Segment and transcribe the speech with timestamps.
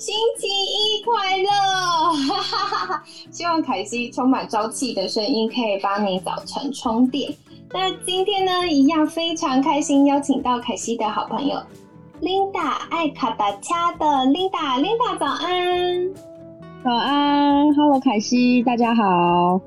[0.00, 1.50] 星期一快乐！
[3.30, 7.30] 希望凯西充满朝气的声音可以帮你早晨充电。
[7.70, 11.60] 那今天呢，一样非常开心，邀请到凯西的好朋友
[12.22, 16.14] Linda 爱卡达恰的 Linda，Linda 早安，
[16.82, 19.60] 早安，Hello 凯西，大家好。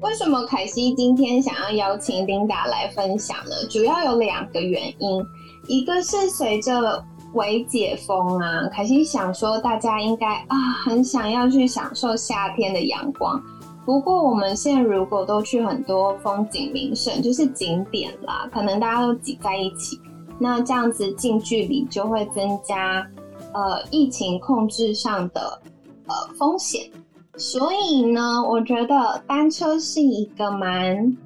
[0.00, 3.50] 为什么凯西今天想要邀请 Linda 来分享呢？
[3.68, 5.22] 主要有两个原因，
[5.66, 13.40] 一个是随着微解封啊，凯西想说大家应该啊很想要去享受夏天的阳光。
[13.84, 20.00] 不过我们现在如果都去很多风景名胜，就是景点啦，可能大家都挤在一起，
[20.38, 23.06] 那这样子近距离就会增加
[23.52, 25.60] 呃疫情控制上的
[26.06, 26.90] 呃风险。
[27.36, 31.16] 所以呢，我觉得单车是一个蛮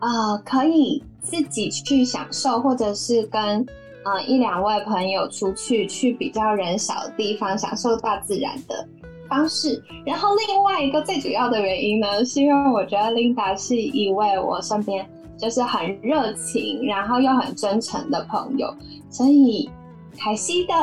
[0.00, 3.66] 呃可以自己去享受，或者是跟。
[4.06, 8.86] 呃，一两位朋友出去去比较人少的地方，享受大自然的
[9.28, 9.82] 方式。
[10.04, 15.04] 然后另外一个最主要的原因呢，是因为我觉得 Linda 是一位我身边
[15.36, 18.72] 就是很热情，然后又很真诚的朋友。
[19.10, 19.68] 所以
[20.16, 20.74] 凯西的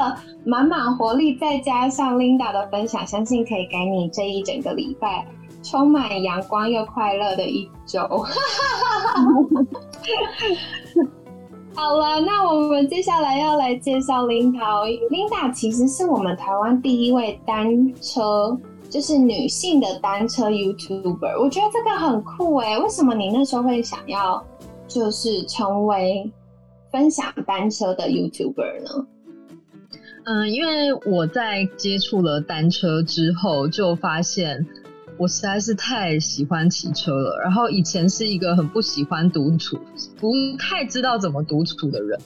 [0.44, 5.26] 满满活力，再加上 Linda 的分享，相信可以给你这一整个礼拜
[5.64, 8.02] 充满阳光又快乐的一周。
[11.76, 14.86] 好了，那我们接下来要来介绍 Linda。
[15.10, 18.58] Linda 其实是我们台湾第一位单车，
[18.90, 21.42] 就是女性的单车 YouTuber。
[21.42, 24.46] 我觉得这个很酷哎，为什么你那时候会想要
[24.88, 26.32] 就是成为
[26.92, 29.08] 分享单车的 YouTuber 呢？
[30.26, 34.66] 嗯，因为我在接触了单车之后，就发现。
[35.18, 39.80] 我实在是太喜欢骑车了，然后以前是一个很不喜欢独处、
[40.18, 42.20] 不太知道怎么独处的人，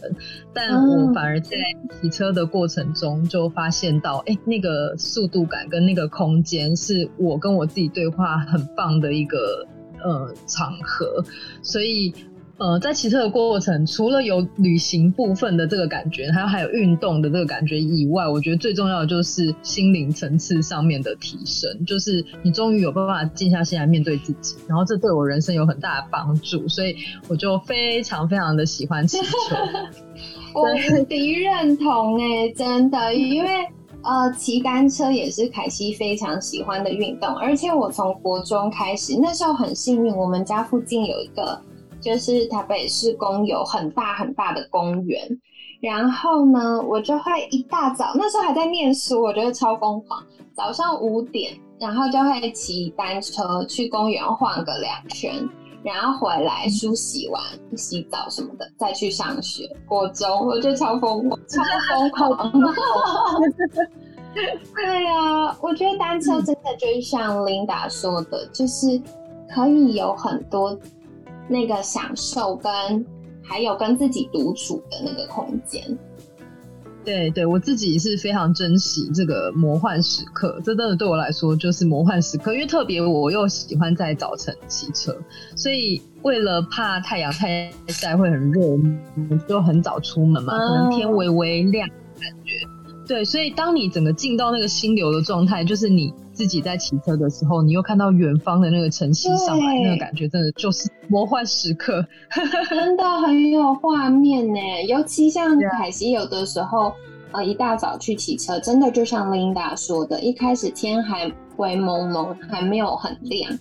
[0.53, 1.57] 但我反而在
[2.01, 9.67] 骑车的过程中就发现到，哎，那个速度感跟那个空间是我跟我自己对话很棒的一个
[10.03, 11.23] 呃场合，
[11.61, 12.13] 所以。
[12.59, 26.95] 呃，在骑车的过程，除了有旅行部分的这个感觉，还有还有运动的这个感觉以外，我觉得最重要的就是心灵层次上面的提升，就是你终于有办法静下心来面对自己，然后这对我人生有很大的帮助，所以
[27.27, 29.55] 我就非常非常的喜欢骑车。
[30.55, 33.49] 我无敌认同哎，真的，因为
[34.01, 41.61] 呃，骑单车也是凯西非常喜欢的运动，而且我从国中开始，那时候很幸运，我们家附近有一个。
[42.07, 45.27] 就是台北市公有很大很大的公园，
[45.81, 50.23] 然后呢，我就会一大早，那时候还在念书，我觉得超疯狂。
[50.55, 55.33] 早上五点，然后就会骑单车去公园晃个两圈，
[55.83, 57.43] 然后回来梳洗完、
[57.75, 59.69] 洗澡什么的，再去上学。
[59.85, 62.51] 国中，我觉得超疯狂，超疯狂。
[64.33, 68.97] 对啊，我觉得单车真的就是像 Linda 说的，就是
[69.53, 70.79] 可以有很多。
[71.47, 72.71] 那个享受跟
[73.41, 75.97] 还有跟自己独处的那个空间，
[77.05, 82.53] 对对，我自己是非常珍惜这个魔幻时刻，这真的对我来说就是魔幻时刻。
[82.53, 85.15] 因为特别我又喜欢在早晨骑车，
[85.55, 88.61] 所以为了怕太阳太晒会很热，
[89.47, 91.87] 就很早出门嘛，可能天微微亮
[92.19, 92.51] 感觉。
[93.07, 102.05] 对，所以当你整个进到那个心流的状态，就是你自己在骑车的时候，你又看到远方的那个晨曦上来，那个感觉真的就是魔幻时刻，
[102.69, 104.59] 真的很有画面呢。
[104.87, 106.93] 尤其像凯西有的时候，
[107.31, 113.57] 呃，一大早去骑车，真的就像 Linda 说的，一开始天还灰蒙蒙，还没有很亮，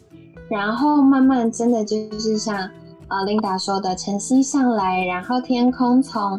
[0.50, 2.58] 然后慢慢真的就是像
[3.08, 6.38] 呃 Linda 说的，晨曦上来，然后天空从。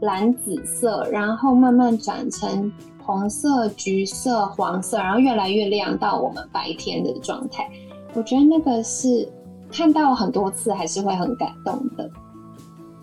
[0.00, 2.72] 蓝紫色，然后慢慢转成
[3.08, 7.66] 红色、橘色、黄色，然后越来越亮到我们白天的状态。
[8.12, 9.26] 我觉得那个是
[9.72, 12.10] 看到很多次还是会很感动的。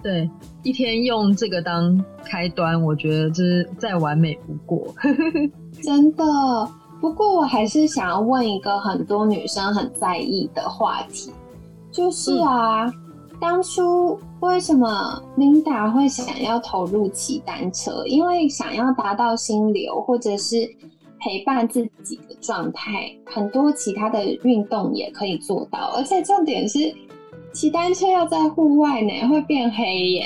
[0.03, 0.29] 对，
[0.61, 4.93] 一天用这个当开端，我觉得这是再完美不过。
[5.81, 6.23] 真的，
[7.01, 11.31] 不过我还是想要问一个很多女生很在意的话题，
[11.91, 12.93] 就是啊。
[13.47, 18.03] 当初为什么 Linda 会想要投入骑单车？
[18.07, 20.68] 因为想要达到心流，或者是
[21.19, 26.92] 陪伴自己的状态，很多其他的运动也可以做到，而且重点是
[27.53, 30.25] 骑单车要在户外呢，会变黑耶。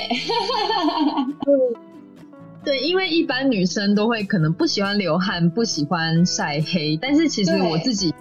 [2.64, 8.14] 对，因为一般女生都会可能不喜欢流汗，不喜欢晒黑，但是其实我自己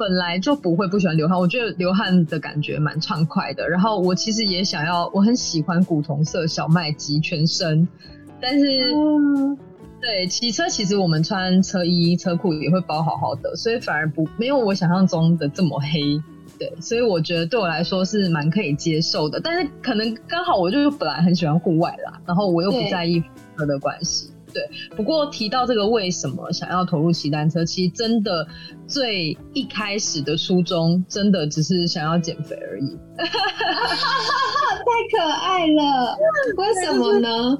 [0.00, 3.68] 本来就不会不喜欢流汗，我觉得流汗的感觉蛮畅快的。
[3.68, 7.86] 然后我其实也想要，我很喜欢古铜色小麦及全身，
[8.40, 8.94] 但是。
[10.00, 16.00] 对，骑车其实我们穿车衣车裤也会包好好的，所以反而不没有我想象中的这么黑。
[16.58, 19.38] 对，所以我觉得对我来说是蛮可以接受的。
[19.38, 23.22] 但是可能刚好我就本来很喜欢户外啦，然后我又不在意
[23.58, 24.30] 车的关系。
[24.52, 24.62] 对，
[24.96, 28.46] 不过提到这个为什么想要投入骑单车，其实真的
[28.86, 32.98] 最一开始的初衷，真的只是想要减肥而已。
[34.90, 36.16] 太可爱了，
[36.56, 37.56] 为什么呢？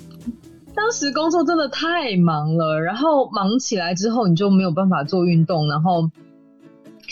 [0.75, 6.11] 当时工作真的太忙了，然后忙起来之后，你就没有办法做运动，然后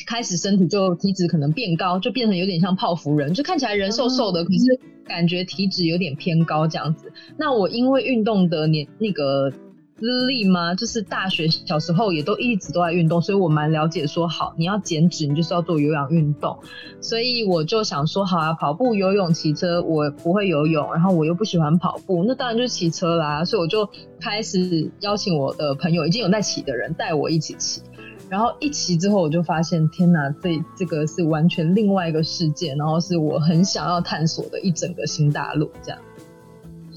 [0.06, 7.12] 开始身体就体脂可能变高，就变成有点像泡芙人，就看起来人瘦瘦的，可是感觉体脂有点偏高这样子。
[7.36, 9.52] 那我因为运动的年那个。
[9.98, 10.74] 资历吗？
[10.74, 14.06] 就是大学小时候也都一直都在运动，所以我蛮了解。
[14.06, 16.56] 说好你要减脂，你就是要做有氧运动。
[17.00, 23.44] 所以我就想说，好啊，跑步、游泳、骑车，我不会游泳，然后我又不喜欢跑步，那当然就是骑车啦。
[23.44, 23.88] 所以我就
[24.20, 27.82] 开始邀请我的朋友，已经有在骑的人带我一起骑。
[28.30, 35.98] 然后一骑之后，我就发现，天哪，这这个是完全另外一个世界，然后是我很想要探索的一整个新大陆，这样。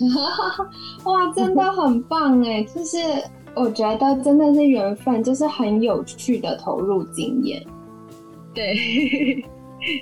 [1.05, 2.63] 哇，真的很棒哎！
[2.63, 2.97] 就是
[3.55, 7.61] 我觉得真的是缘分，就是很有趣的投入经验。
[8.53, 8.73] 对，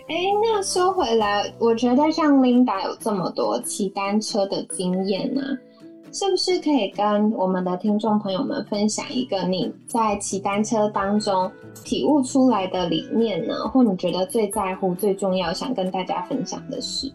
[0.08, 5.42] 哎，那说回来，我觉得像 Linda 有这么多骑单车的经验呢，
[6.12, 11.52] 是不是可以跟我们的听众朋友们分享一个你在骑单车当中
[11.84, 13.54] 体悟出来的理念呢？
[13.72, 17.12] 或你觉得最在乎、最重要，想跟大家分享的事？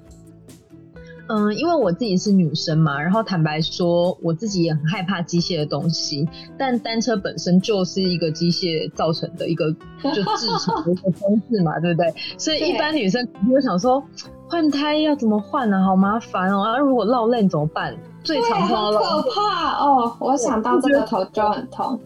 [1.29, 6.29] 嗯，因为我自己是女生嘛，然后坦白说，我自己也很害怕机械的东西。
[6.59, 9.73] 但单车本身就是一个机械造成的一个
[10.03, 12.13] 就制成的一个装置嘛，对不对？
[12.37, 14.03] 所以一般女生就想说，
[14.49, 15.83] 换胎要怎么换呢？
[15.83, 16.61] 好麻烦哦！
[16.61, 17.97] 啊，如果落泪怎么办？
[18.23, 20.17] 最常碰到可怕哦！
[20.21, 21.99] 我想到这个头就很痛。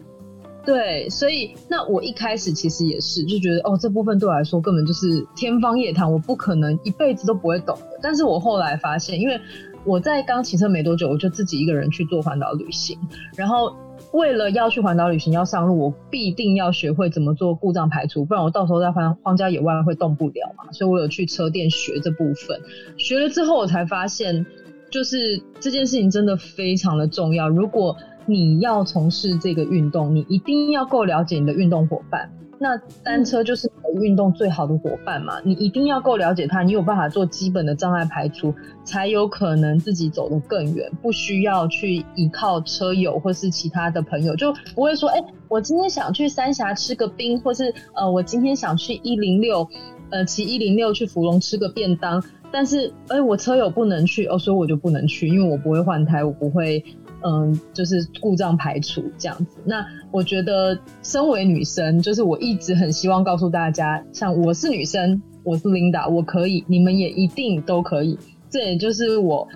[0.65, 7.99] 对，所以那我一开始其实也是就觉得哦，这部分对我来说根本就是天方夜谭，我不可能一辈子都不会懂的。
[8.01, 9.39] 但是我后来发现，因为
[9.85, 12.99] 我在刚骑车没多久，我就自己一个人去做环岛旅行，
[13.35, 13.73] 然后
[14.11, 20.71] 为了要去环岛旅行要上路，我必定要学会怎么做故障排除，不然我到时候在荒荒郊野外会动不了嘛。
[20.71, 22.59] 所以我有去车店学这部分，
[22.97, 24.45] 学了之后我才发现，
[24.91, 27.49] 就是这件事情真的非常的重要。
[27.49, 27.95] 如果
[28.29, 32.29] 你要从事这个运动，你一定要够了解你的运动伙伴。
[32.61, 33.71] 那单车就是
[34.01, 38.53] 运动最好的伙伴嘛，你一定要够了解他，你有办法做基本的障碍排除，
[38.83, 49.65] 才有可能自己走得更远，不需要去依靠车友或是其他的朋友，就不会说，哎，我今天想去三峡吃个冰，或是呃，我今天想去一零六，
[50.09, 52.21] 呃，骑一零六去芙蓉吃个便当，
[52.51, 56.83] 但是，哎，我车友不能去，哦，所以我就不能去，因为我不会换胎，我不会。
[57.23, 59.57] 嗯，就是故障排除这样子。
[59.65, 68.17] 那我觉得，身为女生，就是我一直很希望告诉大家，像我是女生，我是 Linda，我可以，你们也一定都可以。
[68.49, 69.47] 这也就是我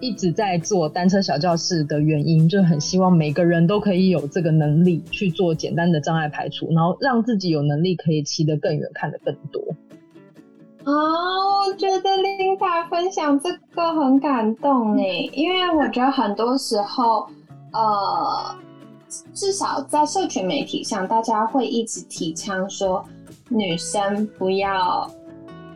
[0.00, 9.62] 一直在做单车小教室的原因，就很希望每个人都可以有这个能力去做简单的障碍排除，然后让自己有能力可以骑得更远，看得更多。
[10.84, 17.26] 哦，我觉得琳达分享这个很感动诶， 因为我觉得很多时候，
[17.72, 18.54] 呃，
[19.32, 23.02] 至少在社群媒体上，大家会一直提倡说
[23.48, 25.08] 女生不要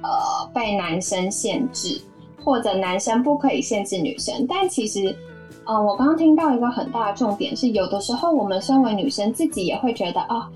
[0.02, 2.02] 呃被男生限制，
[2.44, 4.46] 或者男生不可以限制女生。
[4.46, 5.16] 但其实，
[5.64, 10.50] 呃，我刚刚听到一个很大的重点是，有的时候我们身为女生自己也会觉得啊，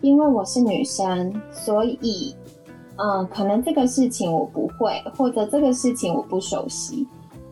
[0.00, 2.34] 因为我是女生，所以。
[3.02, 7.04] 嗯，可能这个事情我不会，或者这个事情我不熟悉，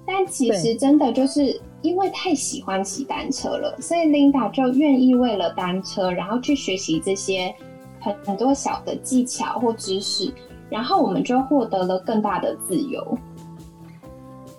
[0.07, 7.53] 但其实真的就是因为太喜欢骑单车了，所以 Linda 就愿意为了单车，然后去学习这些
[8.01, 10.33] 很很多小的技巧或知识，
[10.69, 13.19] 然后我们就获得了更大的自由。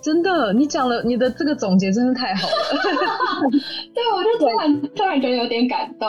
[0.02, 2.52] 真的，你讲了你的这个总结真的太好了。
[3.94, 6.08] 对，我就突然突然觉得有点感动。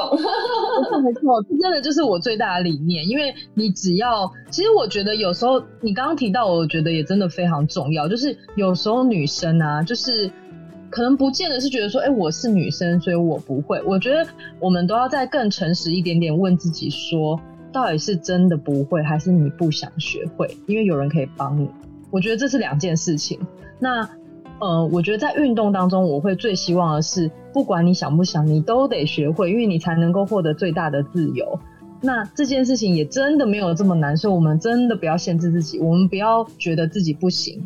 [1.03, 3.07] 没错，这真的就是我最大的理念。
[3.07, 8.07] 因为你只要，其实我觉得有时候你刚刚提到，我觉得也真的非常重要。
[8.07, 10.29] 就是有时候女生啊，就是
[10.89, 13.79] 可能不见得是觉得说，哎，我是女生，所以我不会。
[13.83, 14.25] 我觉得
[14.59, 17.39] 我们都要再更诚实一点点，问自己说，
[17.71, 20.57] 到底是真的不会，还是你不想学会？
[20.65, 21.69] 因为有人可以帮你。
[22.13, 23.39] 我觉得这是两件事情。
[23.79, 24.07] 那，
[24.59, 31.59] 呃，我觉得在运动当中，我会最希望的是，不管你想不想，你都得学会，因为你才能够获得最大的自由。
[32.01, 37.65] 那这件事情也真的没有这么难，所以我们真的不要限制自己，我们不要觉得自己不行。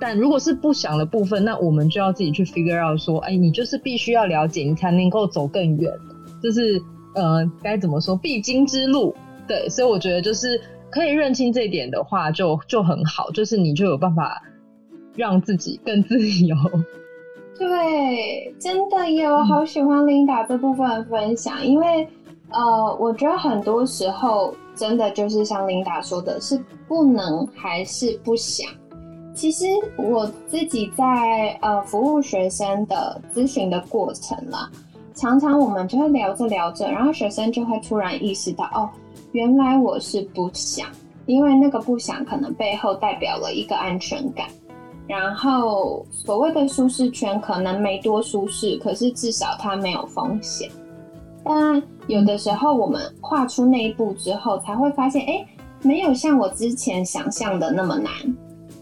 [0.00, 5.92] 但如果是不想的部分，那我们就要自己去 figure out 说，哎，你就是必须要了解，你才能够走更远。
[6.42, 6.80] 就是
[7.14, 9.14] 呃，该怎么说，必经之路。
[9.46, 10.60] 对，所以我觉得就是
[10.92, 14.40] 可以认清这一点的话，就就很好，就是你就有办法
[15.16, 16.56] 让自己更自由。
[17.58, 22.06] 对，真的有好喜欢琳达这部分分享，因为。
[22.54, 28.70] 呃，我觉得很多时候真的就是像琳达说的，是不能还是不想。
[29.32, 29.64] 其实
[29.96, 34.70] 我自己在呃服务学生的咨询的过程啦，
[35.14, 38.90] 常常我们就会聊着聊着，然后学生就会突然意识到，哦，
[39.32, 40.86] 原来我是不想，
[41.26, 44.46] 因为那个不想可能背后代表了一个安全感，
[45.08, 50.70] 然后所谓的舒适圈可能没多舒适，可是至少它没有风险。
[51.44, 55.44] 但有的时候，我们跨出那一步之后，才会发现，哎，
[55.82, 58.12] 没有像我之前想象的那么难。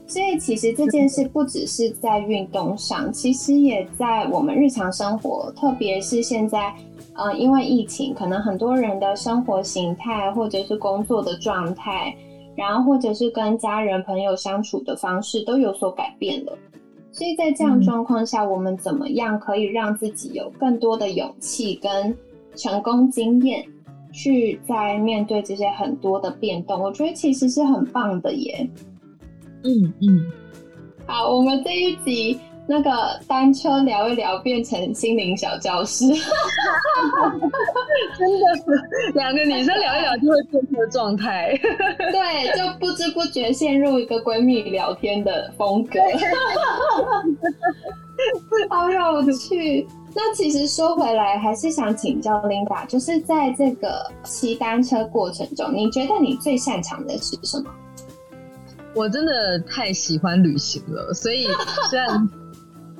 [0.07, 6.75] 所以，其实这件事不只是在运动上，其实也在我们日常生活，特别是现在，
[7.20, 12.16] 呃，因为疫情，可能很多人的生活形态，或者是工作的状态，
[12.56, 16.58] 然后或者是跟家人朋友相处的方式都有所改变了。
[17.12, 22.16] 所以在这样状况下，我们怎么样可以让自己有更多的勇气跟？
[22.56, 23.64] 成功经验
[24.12, 28.68] 去在面对这些很多的变动，我觉得其实是很棒的耶。
[29.62, 30.32] 嗯嗯，
[31.06, 32.36] 好，我们这一集
[32.70, 32.90] 那个
[33.26, 36.06] 单车聊一聊变成心灵小教室，
[38.16, 38.62] 真的是
[39.12, 41.50] 两个女生聊一聊就会变成状态，
[42.12, 45.98] 对，就不知不觉陷入一个闺蜜聊天的风格，
[48.70, 49.84] 好有趣。
[50.14, 57.64] 那其实说回来，还是想请教 Linda，就是在这个骑单车过程中，你觉得你最擅长的是什么？
[58.94, 61.48] 我真的太喜欢旅行了，所以
[61.90, 62.30] 虽然。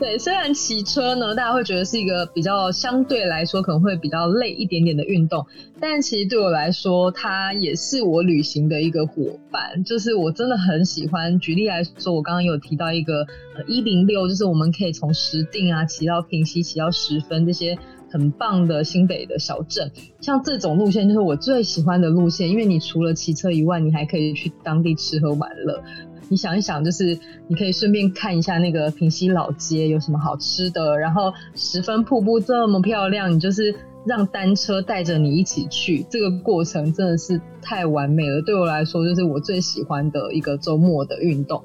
[0.01, 5.45] 对，虽然骑车呢，大家会觉得是一个比较相对来说可能会比较累一点点的运动，
[5.79, 9.85] 但其实对我来说，它也是我旅行的一个伙伴。
[9.85, 11.39] 就是我真的很喜欢。
[11.39, 13.27] 举例来说，我刚刚有提到一个
[13.67, 17.77] 一零六，就是我们可以从石定啊骑到平溪，骑到十分这些
[18.11, 19.93] 很棒的新北的小镇。
[20.23, 25.83] 像这种路线就是我最喜欢的路线，因为你除了骑车以外，你还可以去当地吃喝玩乐。
[26.31, 27.19] 你想一想，就是
[27.49, 33.75] 你可以顺便看一下那个平西老街有什么好吃的，然后十分瀑布这么漂亮，你就是
[34.07, 38.41] 让单车带着你一起去，这个过程真的是太完美了。
[38.43, 41.61] 对我来说，就是我最喜欢的一个周末的运动。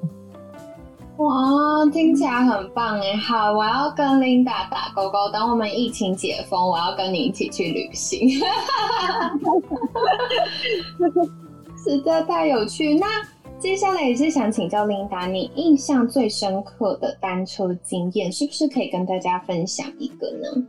[1.18, 3.16] 哇，听起来很棒哎！
[3.16, 8.28] 好，我要跟 Linda 打勾勾，等我们疫情解封，我要跟你一起去旅行。
[11.82, 13.06] 实在太有趣，那。
[13.58, 20.62] 接下来也是想请教琳达，你印象最深刻的单车经验，是不是可以跟大家分享一个呢？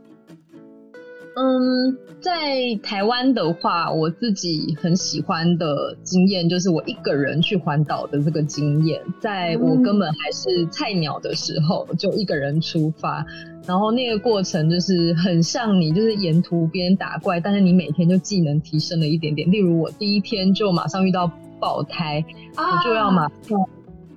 [1.36, 13.24] 嗯，在台湾的话，我自己很喜欢的经验就是我一个人去环岛的这个经验，在我根本还是菜鸟的时候，就一个人出发，
[13.66, 19.48] 然后那个过程就是很像你就是沿途边打怪，但是你每天就技能提升了一点点。
[19.50, 21.30] 例如我第一天就马上遇到。
[21.60, 22.24] 爆胎，
[22.56, 23.68] 我就要马上，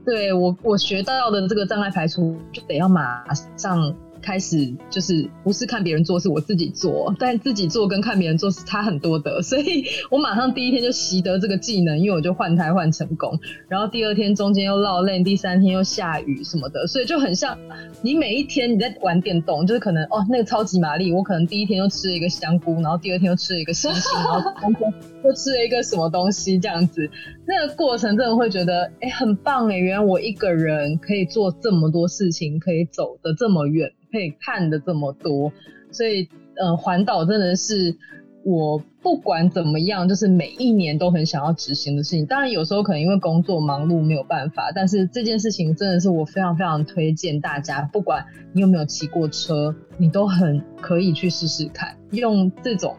[0.05, 3.23] 对我我学到的这个障碍排除，就得要马
[3.57, 3.93] 上。
[4.21, 7.13] 开始就是不是看别人做，是我自己做。
[7.19, 13.39] 但自己做跟看别人做是差很多的，所以我马上第一天就习得这个技能，因为我就换胎换成功。
[13.67, 17.57] 然后第二天中间又落泪，第三天又下雨什么的，所以就很像
[18.01, 27.09] 你每一天你在玩电动，就是可能哦那个超级玛丽，我可能第一天又吃了一个香菇，然后第二天又吃了一个星星，然后第三天又吃了一个什么东西这样子。
[27.45, 33.91] 那个过程真的会觉得哎很棒哎，原来我一个人可以做这么多事情，可以走的这么远。
[34.11, 35.51] 可以看的这么多，
[35.91, 37.95] 所以呃，环岛真的是
[38.43, 42.25] 我不管怎么样，就是每一年都很想要执行的事情。
[42.25, 52.95] 当然有时候可能因为工作忙碌没有办法，但是这件事情真的是我非常非常推荐大家，不管你有没有骑过车，你都很可以去试试看，用这种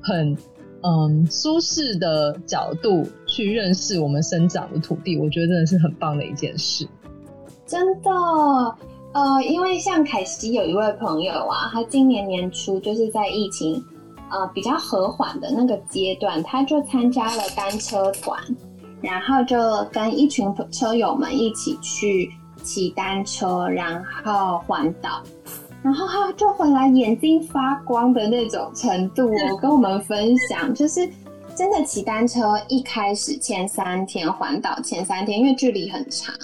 [0.00, 0.36] 很
[0.82, 6.86] 嗯舒适的角度去认识我们生长的土地，我觉得真的是很棒的一件事。
[7.66, 8.10] 真的。
[9.12, 13.82] 呃，因为像凯西有一位朋友啊，他今年年初就是在疫情
[14.30, 18.38] 呃比较和缓的那个阶段，他就参加了单车团，
[19.00, 19.58] 然后就
[19.90, 22.30] 跟一群车友们一起去
[22.62, 25.22] 骑单车，然后环岛，
[25.82, 31.08] 然后他就回来眼睛发光的那种程度哦，跟我们分享，就是
[31.56, 36.34] 真的骑单车一开始前三天环岛前三天，因为距离很长。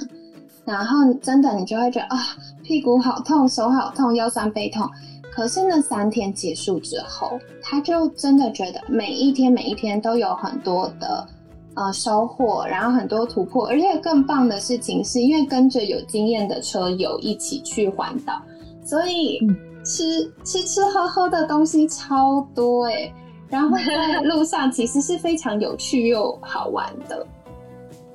[0.65, 2.17] 然后真的，你就会觉得啊，
[2.65, 4.91] 屁股好痛，手好痛，腰酸背痛。
[5.31, 11.27] 可是那三天结束之后，他就真的觉得每一天每一天都有很多的
[11.75, 13.67] 呃收获，然后很多突破。
[13.69, 18.41] 而且更棒的事情是，因为跟着有经验的车友一起去环岛，
[18.83, 19.41] 所以
[19.85, 23.13] 吃吃吃喝喝的东西超多哎。
[23.49, 27.27] 然后在路上其实是非常有趣又好玩的。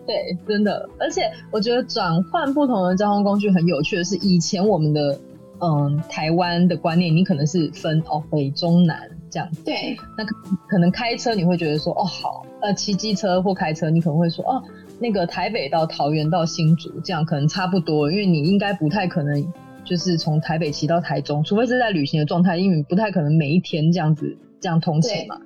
[0.10, 5.16] 对，真的，而且我觉得转换不同的交通工具很有趣的是，以前我们的
[5.62, 9.48] 嗯台湾的观念，你可能是分哦北中南这样。
[9.64, 10.26] 对，那
[10.68, 14.64] 可能开车你会觉得说哦好，呃骑机车或开车你可能会说哦
[14.98, 19.54] 那个台北到桃园到新竹这样可能差不多，因为你应该不太可能
[19.86, 25.38] 就是从台北骑到台中，除非是在旅行的状态，因为不太可能每一天这样子这样通勤嘛。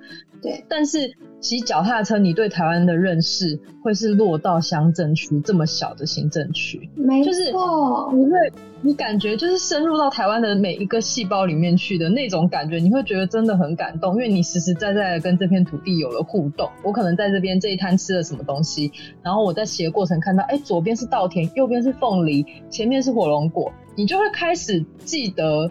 [0.42, 1.14] 对，但是。
[1.44, 8.32] 骑脚踏车，你对台湾的认识会是落到乡镇区这么小的行政区，没错，你会
[8.80, 16.66] 你感觉就是深入到台湾的每一个细胞里面去的那种感觉，你会觉得真的很感动，因为你实实在在的跟这片土地有了互动。
[16.82, 18.90] 我可能在这边这一摊吃了什么东西，
[19.22, 25.70] 然后我在骑的过程看到，哎，左边是稻田，右边是凤梨，前面是火龙果，你就会开始记得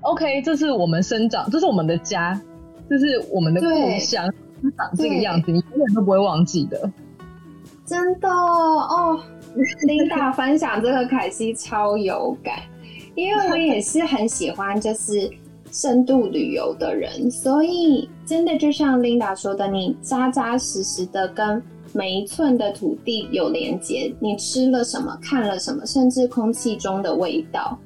[0.00, 2.42] ，OK，这是我们生长，这是我们的家，
[2.92, 4.30] 这是我们的故乡。
[4.76, 6.90] 长这个样子，你永远都不会忘记的。
[7.86, 9.18] 真的哦，
[9.86, 12.60] 琳达分享这个凯西超有感，
[13.14, 15.30] 因为我也是很喜欢就是
[15.70, 21.62] 深度旅游的人，所以真的就像琳达说的，你扎扎实实的跟
[21.94, 27.78] 每一寸的土地有连接，你吃了什么，看了什么，甚至空气中的味道，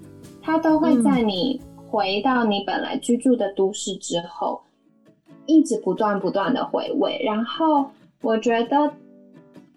[0.43, 4.61] 它都会在你回到你本来居住的都市之后。
[5.47, 7.87] 一直不断不断的回味，然后
[8.23, 8.93] 我觉得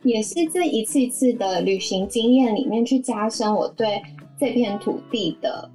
[0.03, 4.01] 也是这一次一次的旅行经验里面去加深我对
[4.39, 5.69] 这片土地的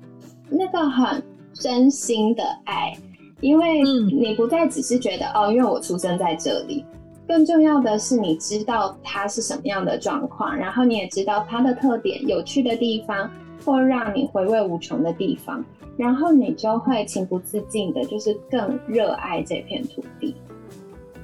[0.49, 2.97] 那个很真心的爱，
[3.41, 6.85] 因为你不再只是觉得哦，因为我出生在这里，
[7.29, 13.31] 更重要的是你知道它是什么样的状况，然后你也知道它的特点、有趣的地方
[13.65, 15.65] 或让你回味无穷的地方。
[15.97, 20.35] 然后你就会情不自禁的，就是更热爱这片土地。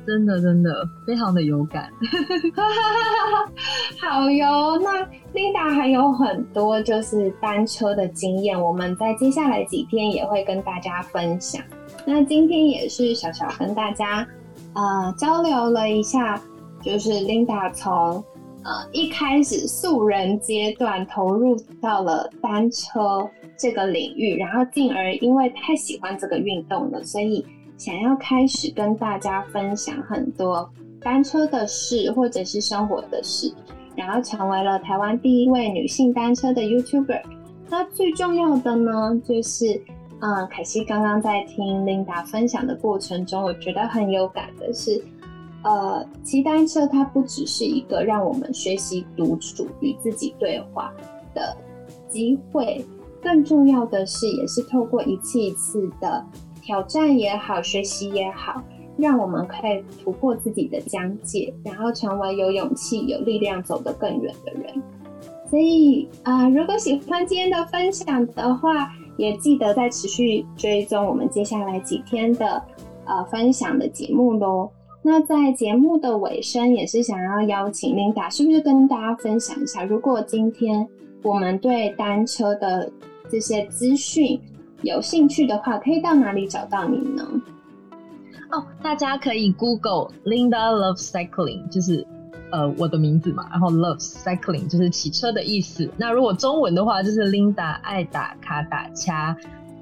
[0.07, 1.91] 真的，真的非常的有感。
[4.01, 11.63] 好哟，那 Linda 还有很多就是单车的经验，我们在接下来几天也会跟大家分享。
[12.07, 14.27] 那今天也是小小跟大家
[14.75, 16.41] 呃交流了一下，
[16.81, 18.25] 就是 Linda 从
[18.65, 23.29] 呃一开始素人阶段投入到了单车。
[23.63, 27.45] 这个领域，然后进而因为太喜欢这个运动了，所以
[27.77, 30.67] 想要开始跟大家分享很多
[31.03, 33.53] 单车的事或者是生活的事，
[33.95, 37.21] 然后成为了台湾第一位女性单车的 YouTuber。
[37.69, 39.79] 那最重要的呢，就是
[40.23, 45.05] 嗯，凯西刚刚在听 Linda 分享的过程中，我觉得很有感的是，
[45.63, 50.93] 呃，骑单车它不只是一个让我们学习独处与自己对话
[51.35, 51.57] 的
[52.09, 52.85] 机会。
[53.23, 56.25] 更重要的是，也是透过一次一次的
[56.63, 58.63] 挑战也好，学习也好，
[58.97, 64.83] 让我们可以突破自己的疆界，然后成为有勇气、有力量走得更远的人。
[65.51, 72.63] 所以啊，如果喜欢今天的分享的话，也记得再持续追踪我们接下来几天的
[73.05, 74.71] 呃分享的节目喽。
[75.03, 80.87] 那在节目的尾声，也是想要邀请 Linda，是不是跟大家分享一下，如果今天
[81.23, 82.91] 我们对单车的
[83.31, 84.39] 这些资讯
[84.83, 87.27] 有兴趣的话，可以到哪里找到你呢？
[88.51, 92.07] 哦，大家可以 Google Linda Love cycling，就是
[92.51, 95.89] 呃我的名字嘛，然后 Love cycling 就是骑车的意思。
[95.97, 99.37] 那如果中文的话，就是 Linda 爱打卡打掐，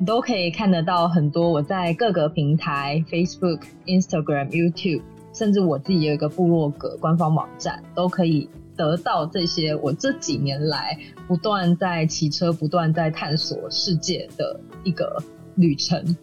[0.07, 8.49] 都可以看得到很多我在各个平台 Facebook、Instagram、YouTube，甚至我自己有一个部落格官方网站，都可以。
[8.77, 15.21] 得到这些，我这几年来不断在骑车、不断在探索世界的一个
[15.57, 16.17] 旅程。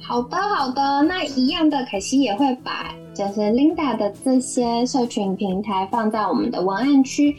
[0.00, 7.36] 好的，好的，那一样的，可惜也会把就是 Linda 的这些社群平台放在我们的文案区。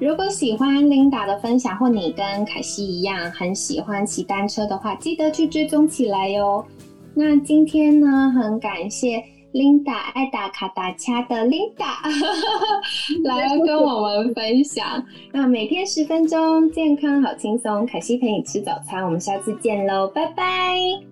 [0.00, 6.64] 如果喜欢 Linda 的分享，或你跟凯西一样很喜欢骑单车的话，记得去追踪起来哟。
[7.14, 12.00] 那今天呢，很感谢 Linda 爱打卡打掐的 Linda
[13.24, 15.04] 来跟我们分享。
[15.32, 21.09] 那每天十分钟，健康好轻松，凯西陪你吃早餐，我们下次见喽，拜拜。